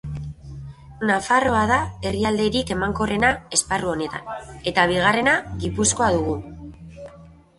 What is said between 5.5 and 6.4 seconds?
Gipuzkoa dugu.